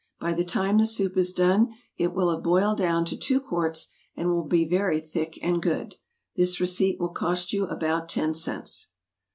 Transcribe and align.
By 0.19 0.33
the 0.33 0.43
time 0.43 0.79
the 0.79 0.87
soup 0.87 1.15
is 1.15 1.31
done 1.31 1.75
it 1.95 2.11
will 2.15 2.31
have 2.33 2.41
boiled 2.41 2.79
down 2.79 3.05
to 3.05 3.15
two 3.15 3.39
quarts, 3.39 3.89
and 4.15 4.29
will 4.29 4.45
be 4.47 4.65
very 4.65 4.99
thick 4.99 5.37
and 5.43 5.61
good. 5.61 5.93
This 6.35 6.59
receipt 6.59 6.99
will 6.99 7.09
cost 7.09 7.53
you 7.53 7.65
about 7.67 8.09
ten 8.09 8.33
cents. 8.33 8.87